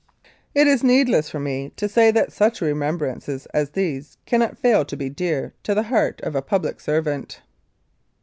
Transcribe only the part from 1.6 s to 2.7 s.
to say that such